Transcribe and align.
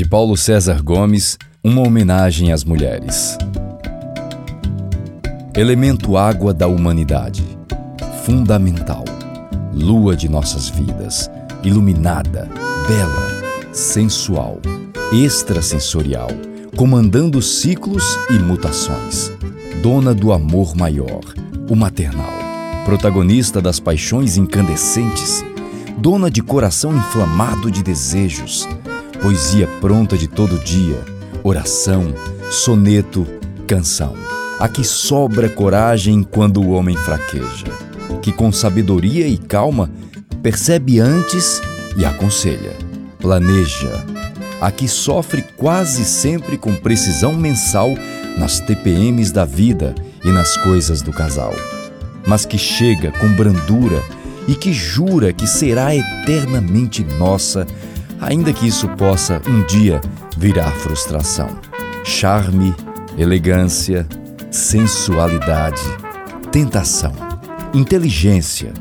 de 0.00 0.08
Paulo 0.08 0.34
César 0.34 0.82
Gomes, 0.82 1.36
uma 1.62 1.82
homenagem 1.82 2.52
às 2.52 2.64
mulheres. 2.64 3.36
Elemento 5.54 6.16
água 6.16 6.54
da 6.54 6.66
humanidade, 6.66 7.44
fundamental, 8.24 9.04
lua 9.74 10.16
de 10.16 10.26
nossas 10.26 10.70
vidas, 10.70 11.30
iluminada, 11.62 12.48
bela, 12.88 13.74
sensual, 13.74 14.58
extrasensorial, 15.12 16.30
comandando 16.78 17.42
ciclos 17.42 18.04
e 18.30 18.38
mutações, 18.38 19.30
dona 19.82 20.14
do 20.14 20.32
amor 20.32 20.74
maior, 20.74 21.20
o 21.68 21.76
maternal, 21.76 22.32
protagonista 22.86 23.60
das 23.60 23.78
paixões 23.78 24.38
incandescentes, 24.38 25.44
dona 25.98 26.30
de 26.30 26.40
coração 26.40 26.96
inflamado 26.96 27.70
de 27.70 27.82
desejos, 27.82 28.66
poesia 29.20 29.66
pronta 29.80 30.16
de 30.16 30.26
todo 30.26 30.58
dia, 30.58 30.98
oração, 31.42 32.14
soneto, 32.50 33.26
canção. 33.66 34.14
Aqui 34.58 34.84
sobra 34.84 35.48
coragem 35.48 36.22
quando 36.22 36.60
o 36.60 36.70
homem 36.70 36.96
fraqueja, 36.96 37.66
que 38.22 38.32
com 38.32 38.50
sabedoria 38.50 39.26
e 39.26 39.38
calma 39.38 39.90
percebe 40.42 41.00
antes 41.00 41.60
e 41.96 42.04
aconselha, 42.04 42.72
planeja. 43.18 44.04
Aqui 44.60 44.88
sofre 44.88 45.42
quase 45.56 46.04
sempre 46.04 46.58
com 46.58 46.74
precisão 46.74 47.34
mensal 47.34 47.94
nas 48.38 48.60
TPMs 48.60 49.32
da 49.32 49.44
vida 49.44 49.94
e 50.24 50.30
nas 50.30 50.56
coisas 50.58 51.02
do 51.02 51.12
casal, 51.12 51.54
mas 52.26 52.44
que 52.44 52.58
chega 52.58 53.10
com 53.12 53.34
brandura 53.34 54.02
e 54.48 54.54
que 54.54 54.72
jura 54.72 55.32
que 55.32 55.46
será 55.46 55.94
eternamente 55.94 57.04
nossa, 57.18 57.66
ainda 58.20 58.52
que 58.52 58.66
isso 58.66 58.88
possa 58.88 59.40
um 59.48 59.64
dia 59.66 60.00
virar 60.36 60.70
frustração. 60.70 61.48
Charme, 62.04 62.74
elegância, 63.16 64.06
sensualidade, 64.50 65.82
tentação, 66.50 67.12
inteligência, 67.72 68.72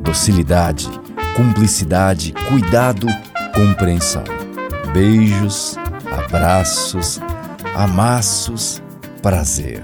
docilidade, 0.00 0.88
cumplicidade, 1.34 2.32
cuidado, 2.48 3.06
compreensão. 3.54 4.24
Beijos, 4.92 5.76
abraços, 6.10 7.20
amassos, 7.74 8.82
prazer. 9.22 9.82